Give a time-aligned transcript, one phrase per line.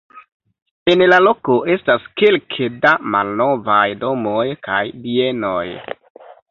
[0.93, 5.67] En la loko estas kelke da malnovaj domoj kaj bienoj.